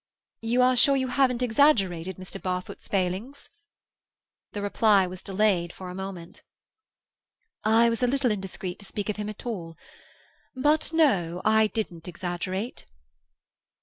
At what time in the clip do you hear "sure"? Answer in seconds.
0.75-0.95